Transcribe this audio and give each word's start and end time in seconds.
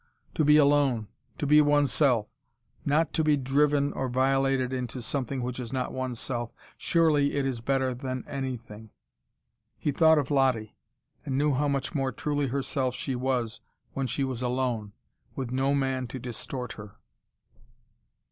To 0.33 0.43
be 0.43 0.57
alone, 0.57 1.09
to 1.37 1.45
be 1.45 1.61
oneself, 1.61 2.27
not 2.87 3.13
to 3.13 3.23
be 3.23 3.37
driven 3.37 3.93
or 3.93 4.09
violated 4.09 4.73
into 4.73 4.99
something 4.99 5.43
which 5.43 5.59
is 5.59 5.71
not 5.71 5.93
oneself, 5.93 6.51
surely 6.75 7.33
it 7.35 7.45
is 7.45 7.61
better 7.61 7.93
than 7.93 8.23
anything. 8.27 8.89
He 9.77 9.91
thought 9.91 10.17
of 10.17 10.31
Lottie, 10.31 10.75
and 11.23 11.37
knew 11.37 11.53
how 11.53 11.67
much 11.67 11.93
more 11.93 12.11
truly 12.11 12.47
herself 12.47 12.95
she 12.95 13.15
was 13.15 13.61
when 13.93 14.07
she 14.07 14.23
was 14.23 14.41
alone, 14.41 14.93
with 15.35 15.51
no 15.51 15.75
man 15.75 16.07
to 16.07 16.17
distort 16.17 16.73
her. 16.73 16.93